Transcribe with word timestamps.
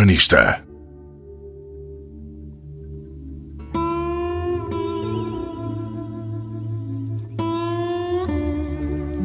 Urbanista. 0.00 0.64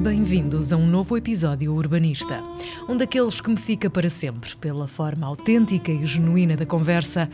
Bem-vindos 0.03 0.73
a 0.73 0.75
um 0.75 0.85
novo 0.85 1.15
episódio 1.15 1.73
Urbanista, 1.73 2.43
um 2.89 2.97
daqueles 2.97 3.39
que 3.39 3.49
me 3.49 3.55
fica 3.55 3.89
para 3.89 4.09
sempre 4.09 4.53
pela 4.57 4.85
forma 4.85 5.25
autêntica 5.25 5.93
e 5.93 6.05
genuína 6.05 6.57
da 6.57 6.65
conversa 6.65 7.29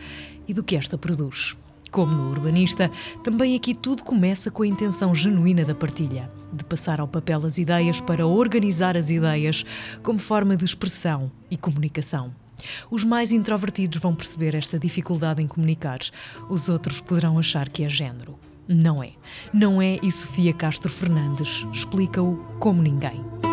e 0.46 0.54
do 0.54 0.62
que 0.62 0.76
esta 0.76 0.96
produz. 0.96 1.56
Como 1.90 2.14
no 2.14 2.30
Urbanista, 2.30 2.92
também 3.24 3.56
aqui 3.56 3.74
tudo 3.74 4.04
começa 4.04 4.52
com 4.52 4.62
a 4.62 4.68
intenção 4.68 5.12
genuína 5.12 5.64
da 5.64 5.74
partilha, 5.74 6.30
de 6.52 6.64
passar 6.64 7.00
ao 7.00 7.08
papel 7.08 7.44
as 7.44 7.58
ideias 7.58 8.00
para 8.00 8.24
organizar 8.24 8.96
as 8.96 9.10
ideias 9.10 9.66
como 10.00 10.20
forma 10.20 10.56
de 10.56 10.64
expressão 10.64 11.28
e 11.50 11.56
comunicação. 11.56 12.40
Os 12.90 13.04
mais 13.04 13.32
introvertidos 13.32 14.00
vão 14.00 14.14
perceber 14.14 14.54
esta 14.54 14.78
dificuldade 14.78 15.42
em 15.42 15.46
comunicar, 15.46 16.00
os 16.48 16.68
outros 16.68 17.00
poderão 17.00 17.38
achar 17.38 17.68
que 17.68 17.84
é 17.84 17.88
género. 17.88 18.38
Não 18.68 19.02
é. 19.02 19.12
Não 19.52 19.82
é 19.82 19.98
e 20.02 20.10
Sofia 20.10 20.52
Castro 20.52 20.90
Fernandes 20.90 21.66
explica-o 21.72 22.36
como 22.58 22.80
ninguém. 22.80 23.51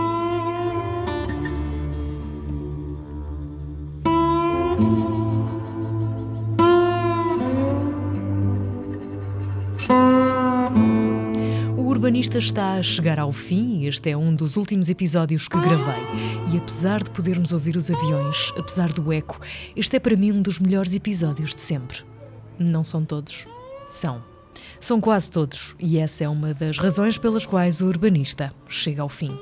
Está 12.39 12.73
a 12.73 12.83
chegar 12.83 13.19
ao 13.19 13.31
fim 13.31 13.85
este 13.85 14.09
é 14.09 14.17
um 14.17 14.33
dos 14.33 14.55
últimos 14.55 14.89
episódios 14.89 15.47
que 15.47 15.59
gravei. 15.59 16.01
E 16.53 16.57
apesar 16.57 17.03
de 17.03 17.11
podermos 17.11 17.51
ouvir 17.51 17.75
os 17.75 17.91
aviões, 17.91 18.51
apesar 18.57 18.91
do 18.93 19.11
eco, 19.11 19.39
este 19.75 19.97
é 19.97 19.99
para 19.99 20.15
mim 20.15 20.31
um 20.31 20.41
dos 20.41 20.57
melhores 20.57 20.95
episódios 20.95 21.53
de 21.53 21.61
sempre. 21.61 21.99
Não 22.57 22.83
são 22.83 23.03
todos. 23.03 23.45
São. 23.87 24.23
São 24.79 25.01
quase 25.01 25.29
todos, 25.29 25.75
e 25.77 25.97
essa 25.97 26.23
é 26.23 26.29
uma 26.29 26.53
das 26.53 26.77
razões 26.77 27.17
pelas 27.17 27.45
quais 27.45 27.81
o 27.81 27.87
urbanista 27.87 28.53
chega 28.67 29.01
ao 29.01 29.09
fim. 29.09 29.37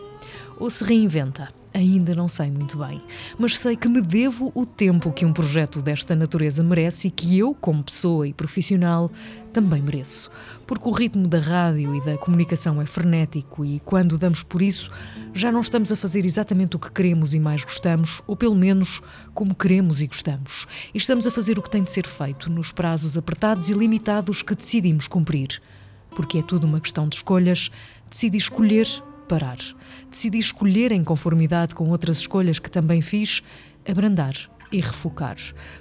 Ou 0.60 0.70
se 0.70 0.84
reinventa. 0.84 1.50
Ainda 1.78 2.16
não 2.16 2.28
sei 2.28 2.50
muito 2.50 2.80
bem, 2.80 3.00
mas 3.38 3.56
sei 3.56 3.76
que 3.76 3.88
me 3.88 4.02
devo 4.02 4.52
o 4.56 4.66
tempo 4.66 5.12
que 5.12 5.24
um 5.24 5.32
projeto 5.32 5.80
desta 5.80 6.16
natureza 6.16 6.64
merece 6.64 7.08
e 7.08 7.12
que 7.12 7.38
eu, 7.38 7.54
como 7.54 7.84
pessoa 7.84 8.28
e 8.28 8.34
profissional, 8.34 9.12
também 9.54 9.80
mereço. 9.80 10.32
Porque 10.66 10.90
o 10.90 10.92
ritmo 10.92 11.28
da 11.28 11.38
rádio 11.38 11.96
e 11.96 12.04
da 12.04 12.18
comunicação 12.18 12.82
é 12.82 12.86
frenético 12.88 13.64
e, 13.64 13.80
quando 13.82 14.18
damos 14.18 14.42
por 14.42 14.64
isso, 14.64 14.90
já 15.36 15.52
não 15.52 15.62
estamos 15.62 15.92
a 15.92 15.96
fazer 15.96 16.26
exatamente 16.26 16.76
o 16.76 16.80
que 16.80 16.92
queremos 16.92 17.36
e 17.36 17.40
mais 17.40 17.64
gostamos, 17.64 18.24
ou 18.26 18.36
pelo 18.36 18.56
menos 18.56 19.00
como 19.36 19.54
queremos 19.54 20.02
e 20.02 20.08
gostamos. 20.08 20.66
E 20.96 20.98
estamos 20.98 21.28
a 21.28 21.32
fazer 21.32 21.60
o 21.60 21.62
que 21.62 21.70
tem 21.70 21.84
de 21.84 21.92
ser 21.92 22.08
feito 22.08 22.52
nos 22.52 22.72
prazos 22.72 23.16
apertados 23.20 23.70
e 23.70 23.74
limitados 23.76 24.42
que 24.42 24.56
decidimos 24.56 25.08
cumprir. 25.08 25.62
Porque 26.10 26.40
é 26.40 26.42
tudo 26.42 26.66
uma 26.66 26.82
questão 26.82 27.08
de 27.08 27.18
escolhas, 27.18 27.70
decidi 28.10 28.38
escolher 28.38 28.88
parar. 29.28 29.58
Decidi 30.10 30.38
escolher, 30.38 30.92
em 30.92 31.04
conformidade 31.04 31.76
com 31.76 31.90
outras 31.90 32.18
escolhas 32.18 32.60
que 32.60 32.72
também 32.72 33.02
fiz, 33.02 33.44
abrandar 33.88 34.36
e 34.72 34.80
refocar. 34.80 35.38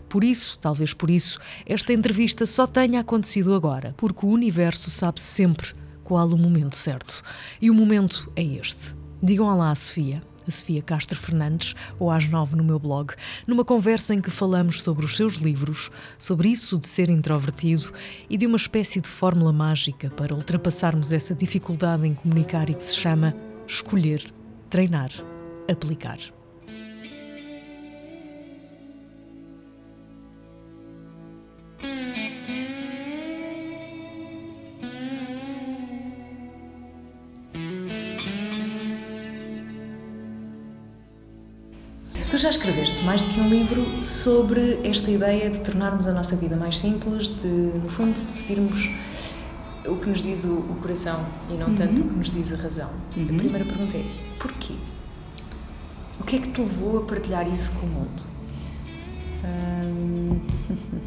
Por 0.08 0.22
isso, 0.22 0.58
talvez 0.58 0.92
por 0.92 1.10
isso, 1.10 1.38
esta 1.64 1.92
entrevista 1.92 2.46
só 2.46 2.66
tenha 2.66 3.00
acontecido 3.00 3.54
agora, 3.54 3.94
porque 3.96 4.26
o 4.26 4.30
universo 4.30 4.90
sabe 4.90 5.20
sempre 5.20 5.74
qual 6.04 6.28
o 6.28 6.38
momento 6.38 6.76
certo. 6.76 7.22
E 7.60 7.70
o 7.70 7.74
momento 7.74 8.30
é 8.36 8.42
este. 8.42 8.94
Digam 9.22 9.46
olá 9.46 9.70
à 9.70 9.74
Sofia, 9.74 10.22
a 10.46 10.50
Sofia 10.50 10.82
Castro 10.82 11.18
Fernandes, 11.18 11.74
ou 11.98 12.10
às 12.10 12.28
nove 12.28 12.56
no 12.56 12.64
meu 12.64 12.78
blog, 12.78 13.14
numa 13.46 13.64
conversa 13.64 14.14
em 14.14 14.20
que 14.20 14.30
falamos 14.30 14.82
sobre 14.82 15.04
os 15.04 15.16
seus 15.16 15.34
livros, 15.34 15.90
sobre 16.18 16.48
isso 16.48 16.78
de 16.78 16.86
ser 16.86 17.08
introvertido 17.08 17.92
e 18.28 18.36
de 18.36 18.46
uma 18.46 18.56
espécie 18.56 19.00
de 19.00 19.08
fórmula 19.08 19.52
mágica 19.52 20.10
para 20.10 20.34
ultrapassarmos 20.34 21.12
essa 21.12 21.34
dificuldade 21.34 22.06
em 22.06 22.14
comunicar 22.14 22.70
e 22.70 22.74
que 22.74 22.84
se 22.84 22.96
chama 22.96 23.34
escolher, 23.66 24.32
treinar, 24.70 25.10
aplicar. 25.70 26.35
Tu 42.36 42.40
já 42.42 42.50
escreveste 42.50 43.02
mais 43.02 43.22
do 43.22 43.32
que 43.32 43.40
um 43.40 43.48
livro 43.48 44.04
sobre 44.04 44.78
esta 44.84 45.10
ideia 45.10 45.48
de 45.48 45.58
tornarmos 45.60 46.06
a 46.06 46.12
nossa 46.12 46.36
vida 46.36 46.54
mais 46.54 46.78
simples, 46.78 47.30
de, 47.30 47.48
no 47.48 47.88
fundo, 47.88 48.12
de 48.12 48.30
seguirmos 48.30 48.90
o 49.86 49.96
que 49.96 50.06
nos 50.06 50.22
diz 50.22 50.44
o, 50.44 50.52
o 50.52 50.76
coração 50.82 51.24
e 51.48 51.54
não 51.54 51.74
tanto 51.74 52.02
o 52.02 52.04
que 52.04 52.14
nos 52.14 52.30
diz 52.30 52.52
a 52.52 52.56
razão. 52.56 52.90
A 53.12 53.34
primeira 53.38 53.64
pergunta 53.64 53.96
é: 53.96 54.04
porquê? 54.38 54.74
O 56.20 56.24
que 56.24 56.36
é 56.36 56.38
que 56.40 56.50
te 56.50 56.60
levou 56.60 56.98
a 56.98 57.06
partilhar 57.06 57.50
isso 57.50 57.72
com 57.72 57.86
o 57.86 57.88
mundo? 57.88 58.22
Hum, 59.42 60.38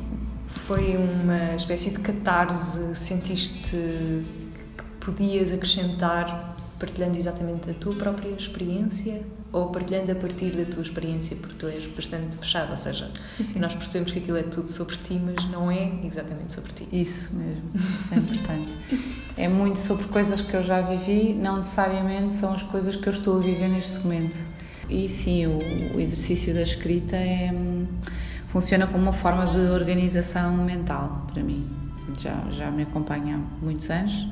Foi 0.66 0.98
uma 0.98 1.54
espécie 1.56 1.92
de 1.92 2.00
catarse? 2.00 2.96
Sentiste 2.96 3.70
que 3.70 4.84
podias 5.00 5.52
acrescentar 5.52 6.58
partilhando 6.80 7.18
exatamente 7.18 7.70
a 7.70 7.74
tua 7.74 7.94
própria 7.94 8.30
experiência 8.30 9.22
ou 9.52 9.68
partilhando 9.70 10.12
a 10.12 10.16
partir 10.16 10.52
da 10.52 10.64
tua 10.64 10.82
experiência, 10.82 11.36
porque 11.36 11.56
tu 11.56 11.68
és 11.68 11.86
bastante 11.88 12.38
fechado, 12.38 12.72
ou 12.72 12.78
seja, 12.78 13.12
Sim, 13.44 13.60
nós 13.60 13.76
percebemos 13.76 14.12
que 14.12 14.20
aquilo 14.20 14.38
é 14.38 14.44
tudo 14.44 14.68
sobre 14.68 14.96
ti, 14.96 15.20
mas 15.24 15.44
não 15.50 15.70
é 15.70 15.92
exatamente 16.04 16.54
sobre 16.54 16.72
ti. 16.72 16.88
Isso 16.92 17.36
mesmo, 17.36 17.64
isso 17.76 18.14
é 18.14 18.18
importante. 18.18 18.78
é 19.38 19.48
muito 19.48 19.80
sobre 19.80 20.08
coisas 20.08 20.42
que 20.42 20.54
eu 20.54 20.64
já 20.64 20.82
vivi, 20.82 21.34
não 21.34 21.58
necessariamente 21.58 22.36
são 22.36 22.54
as 22.54 22.64
coisas 22.64 22.96
que 22.96 23.08
eu 23.08 23.12
estou 23.12 23.38
a 23.38 23.42
viver 23.42 23.68
neste 23.68 24.00
momento. 24.00 24.38
E 24.88 25.08
sim, 25.10 25.46
o, 25.46 25.96
o 25.96 26.00
exercício 26.00 26.54
da 26.54 26.62
escrita 26.62 27.16
é, 27.16 27.52
hum, 27.54 27.86
funciona 28.48 28.88
como 28.88 29.04
uma 29.04 29.14
forma 29.14 29.46
de 29.48 29.60
organização 29.72 30.56
mental 30.58 31.28
para 31.32 31.44
mim. 31.44 31.68
Já, 32.18 32.44
já 32.50 32.72
me 32.72 32.84
acompanha 32.84 33.36
há 33.36 33.64
muitos 33.64 33.90
anos, 33.90 34.28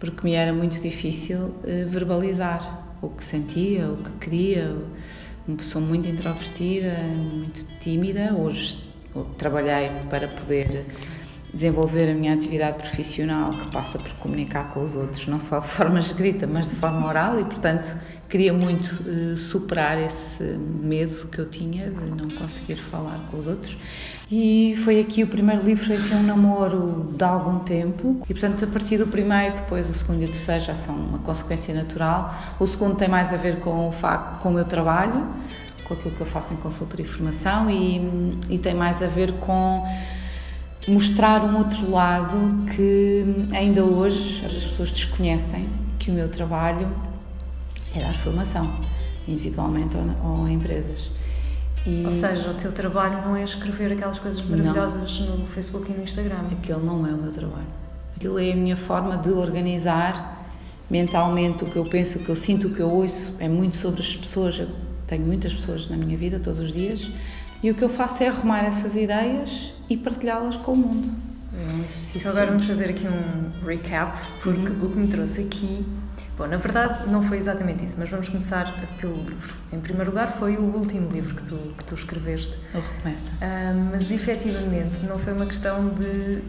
porque 0.00 0.24
me 0.24 0.32
era 0.32 0.52
muito 0.52 0.80
difícil 0.80 1.54
eh, 1.62 1.84
verbalizar 1.86 2.86
o 3.02 3.08
que 3.10 3.22
sentia, 3.22 3.86
o 3.86 3.98
que 3.98 4.10
queria. 4.18 4.74
Uma 5.46 5.58
pessoa 5.58 5.84
muito 5.84 6.08
introvertida, 6.08 6.96
muito 7.02 7.66
tímida. 7.80 8.34
Hoje 8.34 8.82
trabalhei 9.36 9.90
para 10.08 10.26
poder 10.26 10.86
desenvolver 11.52 12.10
a 12.10 12.14
minha 12.14 12.32
atividade 12.32 12.78
profissional, 12.78 13.50
que 13.50 13.70
passa 13.70 13.98
por 13.98 14.12
comunicar 14.14 14.72
com 14.72 14.82
os 14.82 14.94
outros, 14.94 15.26
não 15.26 15.40
só 15.40 15.58
de 15.60 15.68
forma 15.68 15.98
escrita, 15.98 16.46
mas 16.46 16.70
de 16.70 16.76
forma 16.76 17.06
oral, 17.06 17.40
e 17.40 17.44
portanto 17.44 17.94
queria 18.30 18.52
muito 18.52 18.96
eh, 19.06 19.36
superar 19.36 19.98
esse 19.98 20.42
medo 20.42 21.26
que 21.26 21.40
eu 21.40 21.50
tinha 21.50 21.90
de 21.90 22.10
não 22.10 22.28
conseguir 22.28 22.76
falar 22.76 23.18
com 23.28 23.36
os 23.36 23.48
outros. 23.48 23.76
E 24.30 24.76
foi 24.84 25.00
aqui 25.00 25.24
o 25.24 25.26
primeiro 25.26 25.64
livro, 25.64 25.84
foi 25.84 25.96
assim 25.96 26.14
um 26.14 26.22
namoro 26.22 27.12
de 27.16 27.24
algum 27.24 27.58
tempo. 27.58 28.20
E 28.28 28.32
portanto, 28.32 28.64
a 28.64 28.68
partir 28.68 28.98
do 28.98 29.08
primeiro, 29.08 29.56
depois 29.56 29.90
o 29.90 29.92
segundo 29.92 30.22
e 30.22 30.26
o 30.26 30.28
terceiro 30.28 30.64
já 30.64 30.76
são 30.76 30.94
uma 30.94 31.18
consequência 31.18 31.74
natural. 31.74 32.32
O 32.60 32.66
segundo 32.66 32.94
tem 32.94 33.08
mais 33.08 33.32
a 33.32 33.36
ver 33.36 33.56
com 33.56 33.88
o 33.88 33.92
facto, 33.92 34.40
com 34.40 34.50
o 34.50 34.52
meu 34.52 34.64
trabalho, 34.64 35.26
com 35.84 35.94
aquilo 35.94 36.14
que 36.14 36.20
eu 36.20 36.26
faço 36.26 36.54
em 36.54 36.56
consultoria 36.58 37.04
e 37.04 37.08
formação, 37.08 37.68
e, 37.68 38.38
e 38.48 38.58
tem 38.58 38.74
mais 38.74 39.02
a 39.02 39.08
ver 39.08 39.32
com 39.32 39.84
mostrar 40.86 41.44
um 41.44 41.58
outro 41.58 41.90
lado 41.90 42.64
que 42.76 43.26
ainda 43.52 43.84
hoje 43.84 44.46
as 44.46 44.52
pessoas 44.52 44.92
desconhecem, 44.92 45.68
que 45.98 46.12
o 46.12 46.14
meu 46.14 46.28
trabalho 46.28 47.09
é 47.94 48.00
dar 48.00 48.14
formação, 48.14 48.70
individualmente 49.26 49.96
ou, 49.96 50.30
ou 50.30 50.46
a 50.46 50.50
empresas. 50.50 51.10
E... 51.86 52.04
Ou 52.04 52.10
seja, 52.10 52.50
o 52.50 52.54
teu 52.54 52.72
trabalho 52.72 53.22
não 53.22 53.34
é 53.34 53.42
escrever 53.42 53.92
aquelas 53.92 54.18
coisas 54.18 54.42
maravilhosas 54.42 55.20
não. 55.20 55.38
no 55.38 55.46
Facebook 55.46 55.90
e 55.90 55.94
no 55.94 56.02
Instagram. 56.02 56.42
Aquele 56.52 56.80
não 56.80 57.06
é 57.06 57.10
o 57.10 57.16
meu 57.16 57.32
trabalho. 57.32 57.66
Aquilo 58.16 58.38
é 58.38 58.52
a 58.52 58.56
minha 58.56 58.76
forma 58.76 59.16
de 59.16 59.30
organizar 59.30 60.38
mentalmente 60.90 61.64
o 61.64 61.70
que 61.70 61.76
eu 61.76 61.84
penso, 61.86 62.18
o 62.18 62.22
que 62.22 62.28
eu 62.28 62.36
sinto, 62.36 62.68
o 62.68 62.70
que 62.70 62.80
eu 62.80 62.90
ouço. 62.90 63.34
É 63.38 63.48
muito 63.48 63.76
sobre 63.76 64.00
as 64.00 64.14
pessoas. 64.14 64.58
Eu 64.58 64.68
tenho 65.06 65.24
muitas 65.24 65.54
pessoas 65.54 65.88
na 65.88 65.96
minha 65.96 66.16
vida 66.18 66.38
todos 66.38 66.60
os 66.60 66.72
dias. 66.72 67.10
E 67.62 67.70
o 67.70 67.74
que 67.74 67.82
eu 67.82 67.88
faço 67.88 68.22
é 68.22 68.28
arrumar 68.28 68.64
essas 68.64 68.96
ideias 68.96 69.72
e 69.88 69.96
partilhá-las 69.96 70.56
com 70.56 70.72
o 70.72 70.76
mundo. 70.76 71.08
É 71.52 72.16
então 72.16 72.30
agora 72.30 72.46
vamos 72.46 72.66
fazer 72.66 72.90
aqui 72.90 73.06
um 73.06 73.66
recap, 73.66 74.18
porque 74.42 74.70
uhum. 74.70 74.86
o 74.86 74.90
que 74.90 74.98
me 74.98 75.08
trouxe 75.08 75.42
aqui 75.42 75.84
Bom, 76.40 76.46
na 76.46 76.56
verdade 76.56 77.06
não 77.06 77.20
foi 77.20 77.36
exatamente 77.36 77.84
isso, 77.84 77.96
mas 77.98 78.08
vamos 78.08 78.30
começar 78.30 78.72
pelo 78.98 79.14
livro. 79.14 79.54
Em 79.70 79.78
primeiro 79.78 80.08
lugar 80.08 80.26
foi 80.38 80.56
o 80.56 80.62
último 80.62 81.06
livro 81.10 81.34
que 81.34 81.44
tu, 81.44 81.54
que 81.76 81.84
tu 81.84 81.94
escreveste. 81.94 82.56
O 82.72 82.78
Recomeça. 82.80 83.30
Uh, 83.32 83.90
mas 83.92 84.10
efetivamente 84.10 85.04
não 85.06 85.18
foi 85.18 85.34
uma 85.34 85.44
questão 85.44 85.90
de... 85.90 86.42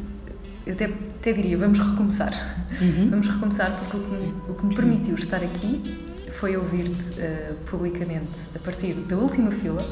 Eu 0.65 0.73
até, 0.75 0.85
até 0.85 1.33
diria, 1.33 1.57
vamos 1.57 1.77
recomeçar. 1.77 2.31
Uhum. 2.81 3.09
Vamos 3.09 3.27
recomeçar 3.27 3.69
porque 3.79 3.97
o 3.97 3.99
que, 3.99 4.11
me, 4.11 4.33
o 4.47 4.53
que 4.53 4.65
me 4.65 4.75
permitiu 4.75 5.15
estar 5.15 5.43
aqui 5.43 5.99
foi 6.29 6.55
ouvir-te 6.55 7.19
uh, 7.19 7.55
publicamente 7.65 8.29
a 8.55 8.59
partir 8.59 8.93
da 8.93 9.17
última 9.17 9.51
fila 9.51 9.85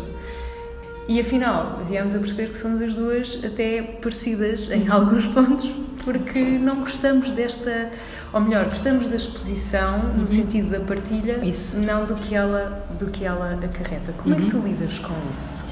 E 1.10 1.20
afinal, 1.20 1.80
viemos 1.88 2.14
a 2.14 2.20
perceber 2.20 2.50
que 2.50 2.58
somos 2.60 2.84
as 2.84 2.94
duas 2.94 3.42
até 3.44 3.82
parecidas 3.82 4.70
em 4.70 4.88
alguns 4.94 5.26
pontos, 5.26 5.74
porque 6.06 6.40
não 6.40 6.82
gostamos 6.82 7.32
desta, 7.32 7.90
ou 8.32 8.40
melhor, 8.40 8.66
gostamos 8.66 9.08
da 9.08 9.16
exposição 9.16 10.04
no 10.14 10.20
uhum. 10.20 10.28
sentido 10.28 10.70
da 10.70 10.80
partilha, 10.80 11.44
isso. 11.44 11.76
não 11.76 12.06
do 12.06 12.14
que 12.14 12.36
ela, 12.36 12.86
do 13.00 13.08
que 13.08 13.26
ela 13.26 13.56
acarreta. 13.56 14.14
Como 14.14 14.36
uhum. 14.36 14.42
é 14.42 14.46
que 14.46 14.52
tu 14.52 14.58
uhum. 14.58 14.68
lidas 14.68 15.00
com 15.00 15.14
isso? 15.32 15.66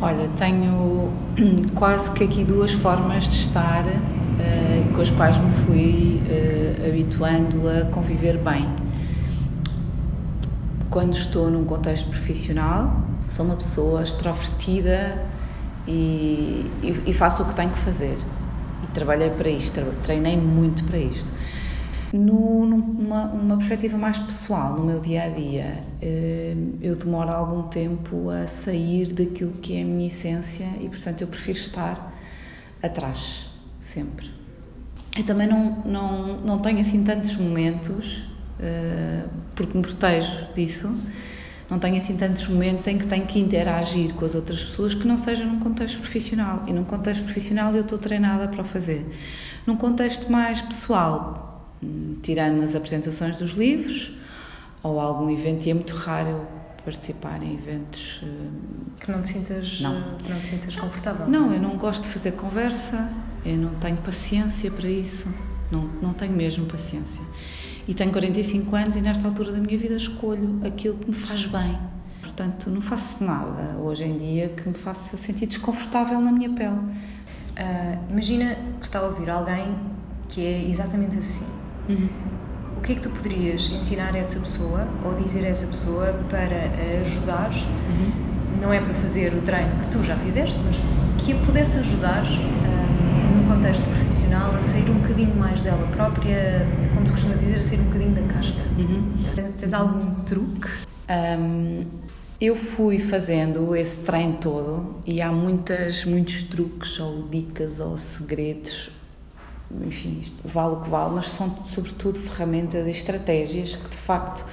Olha, 0.00 0.28
tenho 0.36 1.12
quase 1.74 2.08
que 2.12 2.22
aqui 2.22 2.44
duas 2.44 2.70
formas 2.70 3.24
de 3.24 3.40
estar 3.40 3.84
uh, 3.84 4.92
com 4.94 5.00
as 5.00 5.10
quais 5.10 5.36
me 5.36 5.50
fui 5.66 6.22
uh, 6.22 6.88
habituando 6.88 7.68
a 7.68 7.86
conviver 7.86 8.38
bem. 8.38 8.68
Quando 10.88 11.14
estou 11.14 11.50
num 11.50 11.64
contexto 11.64 12.08
profissional, 12.08 13.09
sou 13.30 13.44
uma 13.46 13.56
pessoa 13.56 14.02
extrovertida 14.02 15.24
e, 15.86 16.70
e, 16.82 17.02
e 17.06 17.12
faço 17.12 17.42
o 17.42 17.46
que 17.46 17.54
tenho 17.54 17.70
que 17.70 17.78
fazer. 17.78 18.16
E 18.84 18.86
trabalhei 18.92 19.30
para 19.30 19.48
isto, 19.48 19.80
treinei 20.02 20.36
muito 20.36 20.84
para 20.84 20.98
isto. 20.98 21.30
No, 22.12 22.66
numa 22.66 23.26
uma 23.26 23.56
perspectiva 23.56 23.96
mais 23.96 24.18
pessoal, 24.18 24.74
no 24.74 24.84
meu 24.84 24.98
dia 24.98 25.24
a 25.24 25.28
dia, 25.28 25.80
eh, 26.02 26.56
eu 26.82 26.96
demoro 26.96 27.30
algum 27.30 27.62
tempo 27.68 28.28
a 28.30 28.48
sair 28.48 29.12
daquilo 29.12 29.52
que 29.62 29.76
é 29.76 29.82
a 29.82 29.84
minha 29.84 30.08
essência 30.08 30.66
e, 30.80 30.88
portanto, 30.88 31.20
eu 31.20 31.28
prefiro 31.28 31.58
estar 31.58 32.12
atrás, 32.82 33.50
sempre. 33.78 34.28
Eu 35.16 35.22
também 35.22 35.46
não, 35.46 35.82
não, 35.84 36.36
não 36.38 36.58
tenho 36.58 36.80
assim 36.80 37.04
tantos 37.04 37.36
momentos, 37.36 38.24
eh, 38.58 39.24
porque 39.54 39.76
me 39.76 39.82
protejo 39.82 40.48
disso, 40.52 40.92
não 41.70 41.78
tenho 41.78 41.96
assim 41.96 42.16
tantos 42.16 42.48
momentos 42.48 42.84
em 42.88 42.98
que 42.98 43.06
tenho 43.06 43.24
que 43.26 43.38
interagir 43.38 44.12
com 44.14 44.24
as 44.24 44.34
outras 44.34 44.62
pessoas 44.62 44.92
que 44.92 45.06
não 45.06 45.16
sejam 45.16 45.46
num 45.46 45.60
contexto 45.60 46.00
profissional. 46.00 46.64
E 46.66 46.72
num 46.72 46.82
contexto 46.82 47.22
profissional 47.22 47.72
eu 47.72 47.82
estou 47.82 47.96
treinada 47.96 48.48
para 48.48 48.62
o 48.62 48.64
fazer. 48.64 49.06
Num 49.64 49.76
contexto 49.76 50.30
mais 50.32 50.60
pessoal, 50.60 51.72
tirando 52.22 52.62
as 52.62 52.74
apresentações 52.74 53.36
dos 53.36 53.52
livros 53.52 54.12
ou 54.82 54.98
algum 54.98 55.30
evento, 55.30 55.66
e 55.66 55.70
é 55.70 55.74
muito 55.74 55.94
raro 55.94 56.44
participar 56.84 57.42
em 57.42 57.54
eventos 57.54 58.20
hum, 58.22 58.50
que 58.98 59.12
não 59.12 59.20
te 59.20 59.28
sintas 59.28 59.80
não. 59.80 60.00
não 60.28 60.40
te 60.40 60.48
sintas 60.48 60.74
confortável. 60.74 61.28
Não, 61.28 61.52
eu 61.52 61.60
não 61.60 61.76
gosto 61.76 62.04
de 62.04 62.08
fazer 62.08 62.32
conversa, 62.32 63.10
eu 63.44 63.56
não 63.56 63.74
tenho 63.74 63.98
paciência 63.98 64.70
para 64.70 64.88
isso, 64.88 65.32
não 65.70 65.82
não 66.02 66.14
tenho 66.14 66.32
mesmo 66.32 66.66
paciência. 66.66 67.22
E 67.88 67.94
tenho 67.94 68.12
45 68.12 68.76
anos 68.76 68.96
e 68.96 69.00
nesta 69.00 69.26
altura 69.26 69.52
da 69.52 69.58
minha 69.58 69.76
vida 69.76 69.94
escolho 69.94 70.60
aquilo 70.64 70.96
que 70.96 71.08
me 71.08 71.16
faz 71.16 71.46
bem. 71.46 71.78
Portanto, 72.20 72.70
não 72.70 72.80
faço 72.80 73.24
nada 73.24 73.76
hoje 73.78 74.04
em 74.04 74.16
dia 74.16 74.48
que 74.48 74.68
me 74.68 74.74
faça 74.74 75.16
sentir 75.16 75.46
desconfortável 75.46 76.20
na 76.20 76.30
minha 76.30 76.50
pele. 76.50 76.70
Uh, 76.70 78.10
imagina 78.10 78.56
que 78.78 78.86
está 78.86 79.00
a 79.00 79.02
ouvir 79.02 79.28
alguém 79.28 79.74
que 80.28 80.44
é 80.44 80.68
exatamente 80.68 81.18
assim. 81.18 81.46
Uhum. 81.88 82.08
O 82.76 82.80
que 82.80 82.92
é 82.92 82.94
que 82.94 83.02
tu 83.02 83.10
poderias 83.10 83.68
ensinar 83.70 84.14
a 84.14 84.18
essa 84.18 84.38
pessoa 84.40 84.88
ou 85.04 85.14
dizer 85.14 85.44
a 85.44 85.48
essa 85.48 85.66
pessoa 85.66 86.12
para 86.30 86.56
a 86.56 87.00
ajudar? 87.00 87.50
Uhum. 87.50 88.60
Não 88.60 88.72
é 88.72 88.80
para 88.80 88.94
fazer 88.94 89.34
o 89.34 89.42
treino 89.42 89.78
que 89.80 89.88
tu 89.88 90.02
já 90.02 90.16
fizeste, 90.16 90.58
mas 90.64 90.80
que 91.18 91.32
a 91.32 91.38
pudesse 91.40 91.78
ajudar 91.78 92.22
num 92.24 92.69
contexto 93.50 93.82
profissional 93.82 94.54
a 94.54 94.62
sair 94.62 94.88
um 94.88 94.98
bocadinho 95.00 95.34
mais 95.34 95.60
dela 95.60 95.86
própria, 95.88 96.66
como 96.94 97.04
se 97.06 97.12
costuma 97.12 97.34
dizer, 97.34 97.56
a 97.56 97.62
sair 97.62 97.80
um 97.80 97.84
bocadinho 97.84 98.12
da 98.12 98.22
casca. 98.22 98.60
Uhum. 98.78 99.12
Tens, 99.34 99.50
tens, 99.50 99.72
algum 99.72 100.14
truque? 100.22 100.68
Um, 101.08 101.84
eu 102.40 102.54
fui 102.54 103.00
fazendo 103.00 103.74
esse 103.74 103.98
treino 103.98 104.34
todo 104.34 105.00
e 105.04 105.20
há 105.20 105.32
muitas, 105.32 106.04
muitos 106.04 106.42
truques 106.42 107.00
ou 107.00 107.28
dicas 107.28 107.80
ou 107.80 107.98
segredos, 107.98 108.90
enfim, 109.84 110.22
vale 110.44 110.74
o 110.74 110.80
que 110.80 110.88
vale, 110.88 111.16
mas 111.16 111.28
são 111.30 111.64
sobretudo 111.64 112.18
ferramentas 112.18 112.86
e 112.86 112.90
estratégias 112.90 113.74
que 113.76 113.88
de 113.88 113.96
facto 113.96 114.46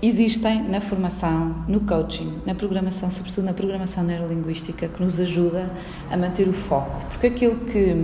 existem 0.00 0.62
na 0.62 0.80
formação, 0.80 1.64
no 1.66 1.80
coaching, 1.80 2.40
na 2.46 2.54
programação, 2.54 3.10
sobretudo 3.10 3.44
na 3.44 3.52
programação 3.52 4.04
neurolinguística, 4.04 4.88
que 4.88 5.02
nos 5.02 5.18
ajuda 5.18 5.70
a 6.10 6.16
manter 6.16 6.48
o 6.48 6.52
foco. 6.52 7.00
Porque 7.10 7.26
aquilo 7.26 7.56
que 7.56 7.94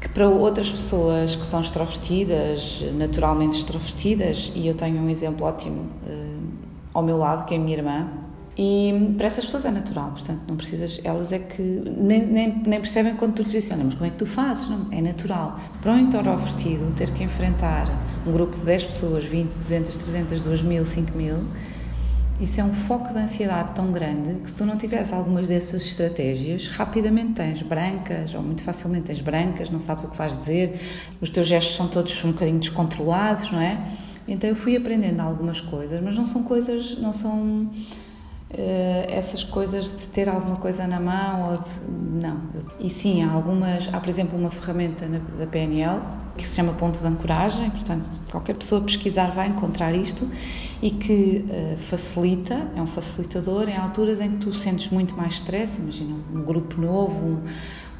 que 0.00 0.08
para 0.08 0.26
outras 0.26 0.70
pessoas 0.70 1.36
que 1.36 1.44
são 1.44 1.60
extrovertidas, 1.60 2.82
naturalmente 2.94 3.58
extrovertidas, 3.58 4.50
e 4.56 4.66
eu 4.66 4.74
tenho 4.74 4.98
um 4.98 5.10
exemplo 5.10 5.46
ótimo 5.46 5.82
uh, 6.06 6.40
ao 6.94 7.02
meu 7.02 7.18
lado, 7.18 7.44
que 7.44 7.52
é 7.52 7.58
a 7.58 7.60
minha 7.60 7.76
irmã, 7.76 8.08
e 8.56 9.14
para 9.16 9.26
essas 9.26 9.44
pessoas 9.44 9.64
é 9.64 9.70
natural, 9.70 10.10
portanto, 10.10 10.40
não 10.48 10.56
precisas, 10.56 11.00
elas 11.04 11.32
é 11.32 11.38
que 11.38 11.62
nem, 11.62 12.26
nem, 12.26 12.62
nem 12.66 12.80
percebem 12.80 13.14
quando 13.14 13.34
tu 13.34 13.42
lhes 13.42 13.52
dizes, 13.52 13.70
mas 13.70 13.94
como 13.94 14.06
é 14.06 14.10
que 14.10 14.16
tu 14.16 14.26
fazes? 14.26 14.68
Não, 14.68 14.86
é 14.90 15.00
natural. 15.00 15.58
Para 15.80 15.92
um 15.92 15.98
introvertido, 15.98 16.92
ter 16.92 17.10
que 17.10 17.22
enfrentar 17.22 17.88
um 18.26 18.32
grupo 18.32 18.56
de 18.56 18.64
10 18.64 18.86
pessoas, 18.86 19.24
20, 19.24 19.56
200, 19.56 19.96
300, 19.96 20.42
2 20.42 20.62
mil, 20.62 20.84
5 20.84 21.16
mil, 21.16 21.36
isso 22.40 22.58
é 22.58 22.64
um 22.64 22.72
foco 22.72 23.12
de 23.12 23.18
ansiedade 23.18 23.74
tão 23.74 23.92
grande 23.92 24.40
que 24.40 24.48
se 24.48 24.56
tu 24.56 24.64
não 24.64 24.76
tiveres 24.76 25.12
algumas 25.12 25.46
dessas 25.46 25.84
estratégias, 25.84 26.68
rapidamente 26.68 27.34
tens 27.34 27.62
brancas, 27.62 28.34
ou 28.34 28.42
muito 28.42 28.62
facilmente 28.62 29.04
tens 29.04 29.20
brancas, 29.20 29.68
não 29.68 29.78
sabes 29.78 30.04
o 30.04 30.08
que 30.08 30.16
vais 30.16 30.32
dizer, 30.32 30.80
os 31.20 31.28
teus 31.28 31.46
gestos 31.46 31.76
são 31.76 31.86
todos 31.86 32.24
um 32.24 32.32
bocadinho 32.32 32.58
descontrolados, 32.58 33.52
não 33.52 33.60
é? 33.60 33.78
Então 34.26 34.48
eu 34.48 34.56
fui 34.56 34.74
aprendendo 34.74 35.20
algumas 35.20 35.60
coisas, 35.60 36.02
mas 36.02 36.16
não 36.16 36.24
são 36.24 36.42
coisas, 36.42 36.96
não 36.98 37.12
são 37.12 37.70
essas 39.08 39.44
coisas 39.44 39.96
de 39.96 40.08
ter 40.08 40.28
alguma 40.28 40.56
coisa 40.56 40.86
na 40.86 40.98
mão 40.98 41.50
ou 41.50 41.56
de, 41.58 42.24
não. 42.26 42.40
E 42.80 42.90
sim 42.90 43.22
há 43.22 43.30
algumas 43.30 43.88
há 43.92 44.00
por 44.00 44.08
exemplo 44.08 44.36
uma 44.36 44.50
ferramenta 44.50 45.06
na, 45.06 45.18
da 45.18 45.46
PNL 45.46 46.00
que 46.36 46.44
se 46.44 46.56
chama 46.56 46.72
ponto 46.72 46.98
de 46.98 47.06
ancoragem 47.06 47.70
portanto 47.70 48.20
qualquer 48.30 48.54
pessoa 48.54 48.80
pesquisar 48.80 49.30
vai 49.30 49.48
encontrar 49.48 49.94
isto 49.94 50.28
e 50.82 50.90
que 50.90 51.44
uh, 51.48 51.76
facilita 51.76 52.68
é 52.74 52.82
um 52.82 52.86
facilitador 52.86 53.68
em 53.68 53.76
alturas 53.76 54.20
em 54.20 54.30
que 54.30 54.38
tu 54.38 54.52
sentes 54.52 54.90
muito 54.90 55.14
mais 55.16 55.34
stress 55.34 55.78
imagina 55.80 56.16
um 56.34 56.42
grupo 56.42 56.80
novo 56.80 57.40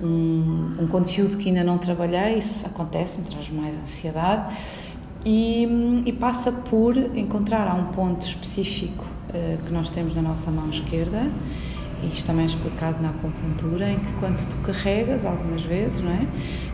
um, 0.00 0.04
um, 0.04 0.72
um 0.80 0.86
conteúdo 0.88 1.36
que 1.36 1.48
ainda 1.48 1.62
não 1.62 1.78
trabalhei 1.78 2.38
isso 2.38 2.66
acontece 2.66 3.20
me 3.20 3.26
traz 3.26 3.48
mais 3.50 3.78
ansiedade 3.78 4.52
e, 5.24 6.02
e 6.06 6.12
passa 6.12 6.50
por 6.50 6.96
encontrar 6.96 7.68
a 7.68 7.74
um 7.74 7.86
ponto 7.86 8.26
específico 8.26 9.04
que 9.66 9.72
nós 9.72 9.90
temos 9.90 10.14
na 10.14 10.22
nossa 10.22 10.50
mão 10.50 10.68
esquerda, 10.70 11.30
e 12.02 12.06
isto 12.06 12.26
também 12.26 12.44
é 12.44 12.46
explicado 12.46 13.02
na 13.02 13.10
acupuntura, 13.10 13.90
em 13.90 13.98
que 13.98 14.12
quando 14.14 14.42
tu 14.48 14.56
carregas 14.62 15.24
algumas 15.24 15.62
vezes, 15.62 16.02
não 16.02 16.10
é? 16.10 16.26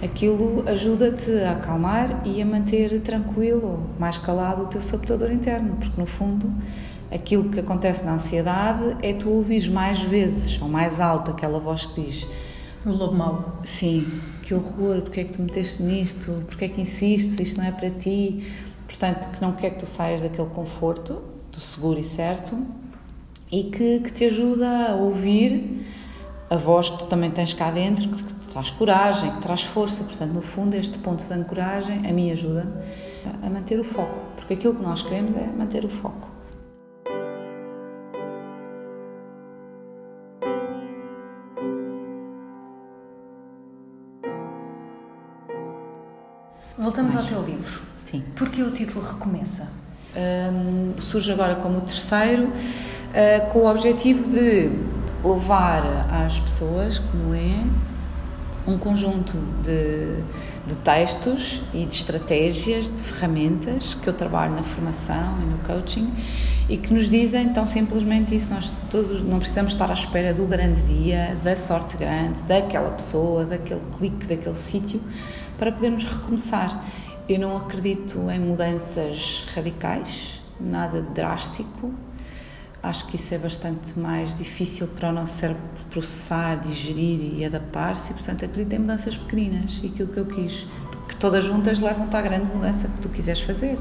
Aquilo 0.05 0.65
ajuda-te 0.69 1.31
a 1.43 1.53
acalmar 1.53 2.23
e 2.25 2.41
a 2.41 2.47
manter 2.47 3.01
tranquilo, 3.01 3.91
mais 3.99 4.17
calado 4.19 4.63
o 4.63 4.67
teu 4.67 4.81
sabotador 4.81 5.33
interno, 5.33 5.77
porque 5.77 6.01
no 6.01 6.07
fundo 6.07 6.53
aquilo 7.11 7.49
que 7.49 7.61
acontece 7.61 8.05
na 8.05 8.15
ansiedade 8.15 8.97
é 9.03 9.13
tu 9.13 9.31
ouvires 9.31 9.69
mais 9.69 10.01
vezes 10.01 10.61
ou 10.61 10.69
mais 10.69 11.01
alto 11.01 11.31
aquela 11.31 11.59
voz 11.59 11.87
que 11.87 12.03
diz 12.03 12.27
o 12.85 12.93
lobo 12.93 13.15
mau. 13.15 13.59
Sim, 13.65 14.07
que 14.43 14.55
horror, 14.55 15.03
porque 15.03 15.21
é 15.21 15.25
que 15.25 15.33
tu 15.33 15.43
meteste 15.43 15.83
nisto, 15.83 16.45
porque 16.47 16.67
é 16.67 16.69
que 16.69 16.81
insistes, 16.81 17.39
isto 17.41 17.59
não 17.59 17.67
é 17.67 17.73
para 17.73 17.91
ti. 17.91 18.45
Portanto, 18.87 19.29
que 19.33 19.43
não 19.43 19.53
quer 19.53 19.71
que 19.71 19.81
tu 19.81 19.87
saias 19.87 20.23
daquele 20.23 20.49
conforto, 20.51 21.21
do 21.57 21.61
seguro 21.63 21.99
e 21.99 22.05
certo, 22.05 22.55
e 23.51 23.65
que, 23.65 24.01
que 24.01 24.13
te 24.13 24.27
ajuda 24.27 24.91
a 24.91 24.95
ouvir 24.95 25.87
a 26.51 26.57
voz 26.57 26.91
que 26.91 26.99
tu 26.99 27.07
também 27.07 27.31
tens 27.31 27.55
cá 27.55 27.71
dentro, 27.71 28.09
que 28.09 28.23
te 28.23 28.35
traz 28.53 28.71
coragem, 28.71 29.31
que 29.33 29.41
traz 29.41 29.63
força. 29.63 30.05
Portanto, 30.05 30.33
no 30.33 30.43
fundo, 30.43 30.75
este 30.75 30.99
ponto 30.99 31.25
de 31.25 31.33
ancoragem 31.33 32.07
a 32.07 32.13
mim 32.13 32.31
ajuda 32.31 32.67
a 33.43 33.49
manter 33.49 33.81
o 33.81 33.85
foco, 33.85 34.21
porque 34.37 34.55
aquilo 34.55 34.75
que 34.75 34.83
nós 34.83 35.03
queremos 35.03 35.35
é 35.35 35.47
manter 35.47 35.85
o 35.85 35.89
foco. 35.89 36.37
Voltamos 46.79 47.17
ao 47.17 47.25
teu 47.25 47.43
livro. 47.43 47.81
Sim. 47.99 48.23
Porque 48.37 48.63
o 48.63 48.71
título 48.71 49.03
recomeça? 49.03 49.86
Um, 50.17 50.95
surge 50.99 51.31
agora 51.31 51.57
como 51.57 51.79
o 51.79 51.81
terceiro, 51.83 52.45
uh, 52.45 53.51
com 53.53 53.61
o 53.61 53.71
objetivo 53.71 54.31
de 54.31 54.71
levar 55.23 56.07
às 56.11 56.39
pessoas 56.39 57.01
me 57.13 57.31
leem 57.31 57.71
um 58.67 58.79
conjunto 58.79 59.39
de, 59.63 60.17
de, 60.67 60.75
textos 60.83 61.63
e 61.73 61.85
de 61.85 61.95
estratégias, 61.95 62.89
de 62.89 63.03
ferramentas 63.03 63.95
que 63.95 64.09
eu 64.09 64.13
trabalho 64.13 64.55
na 64.55 64.63
formação 64.63 65.39
e 65.43 65.47
no 65.47 65.59
coaching 65.59 66.13
e 66.69 66.77
que 66.77 66.93
nos 66.93 67.09
dizem 67.09 67.53
tão 67.53 67.67
simplesmente 67.67 68.35
isso. 68.35 68.53
Nós 68.53 68.75
todos 68.91 69.23
não 69.23 69.39
precisamos 69.39 69.73
estar 69.73 69.89
à 69.89 69.93
espera 69.93 70.35
do 70.35 70.45
grande 70.47 70.83
dia, 70.83 71.37
da 71.45 71.55
sorte 71.55 71.97
grande, 71.97 72.43
daquela 72.43 72.91
pessoa, 72.91 73.45
daquele 73.45 73.83
clique, 73.97 74.27
daquele 74.27 74.57
sítio 74.57 75.01
para 75.57 75.71
podermos 75.71 76.05
recomeçar. 76.05 76.85
Eu 77.29 77.41
não 77.41 77.57
acredito 77.57 78.31
em 78.31 78.39
mudanças 78.39 79.45
radicais, 79.53 80.41
nada 80.61 81.03
drástico. 81.03 81.93
acho 82.81 83.05
que 83.09 83.17
isso 83.17 83.35
é 83.35 83.39
bastante 83.39 83.99
mais 83.99 84.33
difícil 84.39 84.87
para 84.87 85.09
o 85.09 85.13
nosso 85.13 85.39
cérebro 85.39 85.61
processar, 85.91 86.55
digerir 86.61 87.35
e 87.37 87.45
adaptar-se, 87.45 88.15
portanto 88.15 88.45
acredito 88.45 88.75
em 88.75 88.79
mudanças 88.79 89.17
pequeninas 89.17 89.83
aquilo 89.85 90.09
que 90.09 90.21
eu 90.21 90.27
quis, 90.27 90.69
que 91.09 91.17
todas 91.17 91.43
juntas 91.43 91.81
levam-te 91.81 92.15
à 92.15 92.23
grande 92.23 92.47
mudança 92.47 92.87
que 92.87 93.01
tu 93.01 93.09
quiseres 93.09 93.41
fazer. 93.41 93.77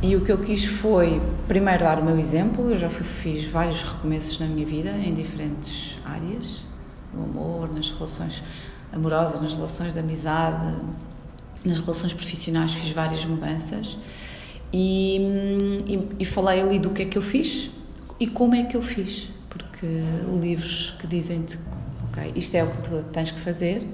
E 0.00 0.16
o 0.16 0.24
que 0.24 0.32
eu 0.32 0.38
quis 0.38 0.64
foi, 0.64 1.20
primeiro, 1.46 1.84
dar 1.84 1.98
o 1.98 2.04
meu 2.04 2.18
exemplo. 2.18 2.70
Eu 2.70 2.78
já 2.78 2.88
fiz 2.88 3.44
vários 3.44 3.82
recomeços 3.82 4.40
na 4.40 4.46
minha 4.46 4.64
vida, 4.64 4.92
em 4.92 5.12
diferentes 5.12 5.98
áreas, 6.06 6.64
no 7.12 7.24
amor, 7.24 7.70
nas 7.70 7.90
relações 7.90 8.42
amorosas, 8.90 9.42
nas 9.42 9.54
relações 9.54 9.92
de 9.92 10.00
amizade, 10.00 10.74
nas 11.64 11.78
relações 11.78 12.12
profissionais, 12.12 12.72
fiz 12.72 12.90
várias 12.90 13.24
mudanças. 13.24 13.98
E, 14.72 15.16
e, 15.86 16.08
e 16.20 16.24
falei 16.24 16.60
ali 16.60 16.78
do 16.78 16.90
que 16.90 17.02
é 17.02 17.04
que 17.04 17.18
eu 17.18 17.22
fiz 17.22 17.70
e 18.18 18.26
como 18.26 18.54
é 18.54 18.64
que 18.64 18.76
eu 18.76 18.82
fiz. 18.82 19.28
Porque 19.48 19.86
livros 20.40 20.94
que 21.00 21.06
dizem-te, 21.06 21.58
ok, 22.08 22.32
isto 22.36 22.54
é 22.54 22.62
o 22.62 22.70
que 22.70 22.78
tu 22.78 23.04
tens 23.12 23.30
que 23.30 23.40
fazer 23.40 23.86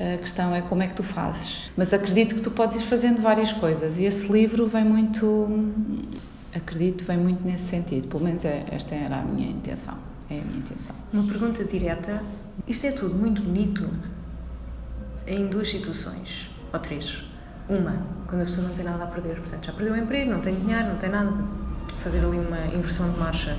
a 0.00 0.16
questão 0.16 0.54
é 0.54 0.62
como 0.62 0.82
é 0.82 0.86
que 0.86 0.94
tu 0.94 1.02
fazes. 1.02 1.70
Mas 1.76 1.92
acredito 1.92 2.34
que 2.34 2.40
tu 2.40 2.50
podes 2.50 2.76
ir 2.76 2.82
fazendo 2.82 3.20
várias 3.20 3.52
coisas 3.52 3.98
e 3.98 4.04
esse 4.04 4.32
livro 4.32 4.66
vem 4.66 4.84
muito, 4.84 5.48
acredito, 6.54 7.04
vem 7.04 7.18
muito 7.18 7.46
nesse 7.46 7.64
sentido. 7.64 8.08
Pelo 8.08 8.24
menos 8.24 8.44
é, 8.44 8.64
esta 8.70 8.94
era 8.94 9.18
a 9.18 9.22
minha 9.22 9.50
intenção. 9.50 9.98
É 10.30 10.38
a 10.38 10.42
minha 10.42 10.58
intenção. 10.58 10.96
Uma 11.12 11.24
pergunta 11.24 11.62
direta. 11.64 12.22
Isto 12.66 12.86
é 12.86 12.92
tudo 12.92 13.14
muito 13.14 13.42
bonito 13.42 13.88
em 15.26 15.46
duas 15.46 15.68
situações, 15.68 16.48
ou 16.72 16.78
três. 16.78 17.24
Uma, 17.68 17.94
quando 18.26 18.42
a 18.42 18.44
pessoa 18.44 18.66
não 18.66 18.74
tem 18.74 18.84
nada 18.84 19.04
a 19.04 19.06
perder, 19.06 19.36
portanto, 19.36 19.66
já 19.66 19.72
perdeu 19.72 19.94
o 19.94 19.96
emprego, 19.96 20.30
não 20.30 20.40
tem 20.40 20.56
dinheiro, 20.56 20.88
não 20.88 20.96
tem 20.96 21.08
nada, 21.08 21.32
fazer 21.98 22.18
ali 22.18 22.38
uma 22.38 22.58
inversão 22.74 23.10
de 23.10 23.18
marcha. 23.18 23.56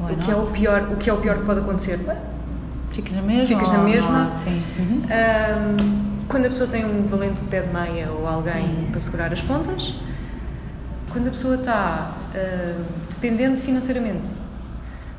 o 0.00 0.16
que, 0.16 0.30
é 0.30 0.36
o 0.36 0.46
pior, 0.46 0.92
o 0.92 0.96
que 0.96 1.10
é 1.10 1.12
o 1.12 1.20
pior 1.20 1.38
que 1.40 1.46
pode 1.46 1.60
acontecer? 1.60 2.00
Ficas 2.90 3.12
na 3.12 3.22
mesma? 3.22 3.46
Ficas 3.46 3.68
na 3.68 3.78
mesma. 3.78 4.30
sim. 4.30 4.62
Uhum. 4.78 5.02
Um, 5.02 6.18
quando 6.28 6.46
a 6.46 6.48
pessoa 6.48 6.68
tem 6.68 6.84
um 6.84 7.04
valente 7.06 7.42
pé 7.42 7.62
de 7.62 7.72
meia 7.72 8.10
ou 8.10 8.26
alguém 8.26 8.64
uhum. 8.64 8.90
para 8.90 9.00
segurar 9.00 9.32
as 9.32 9.42
pontas, 9.42 9.94
quando 11.12 11.28
a 11.28 11.30
pessoa 11.30 11.56
está 11.56 12.16
uh, 12.34 12.84
dependente 13.10 13.62
financeiramente 13.62 14.38